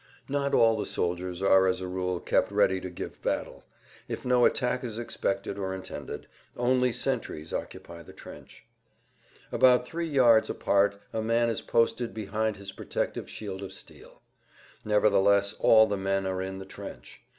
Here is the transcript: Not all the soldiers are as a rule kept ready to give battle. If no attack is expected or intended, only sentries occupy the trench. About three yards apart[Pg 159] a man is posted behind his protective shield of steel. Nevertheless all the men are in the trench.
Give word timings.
Not 0.27 0.55
all 0.55 0.79
the 0.79 0.87
soldiers 0.87 1.43
are 1.43 1.67
as 1.67 1.79
a 1.79 1.87
rule 1.87 2.19
kept 2.19 2.51
ready 2.51 2.81
to 2.81 2.89
give 2.89 3.21
battle. 3.21 3.63
If 4.07 4.25
no 4.25 4.45
attack 4.45 4.83
is 4.83 4.97
expected 4.97 5.59
or 5.59 5.75
intended, 5.75 6.25
only 6.57 6.91
sentries 6.91 7.53
occupy 7.53 8.01
the 8.01 8.11
trench. 8.11 8.65
About 9.51 9.85
three 9.85 10.07
yards 10.07 10.49
apart[Pg 10.49 10.97
159] 11.11 11.21
a 11.21 11.21
man 11.21 11.49
is 11.49 11.61
posted 11.61 12.15
behind 12.15 12.57
his 12.57 12.71
protective 12.71 13.29
shield 13.29 13.61
of 13.61 13.73
steel. 13.73 14.23
Nevertheless 14.83 15.53
all 15.59 15.85
the 15.85 15.97
men 15.97 16.25
are 16.25 16.41
in 16.41 16.57
the 16.57 16.65
trench. 16.65 17.21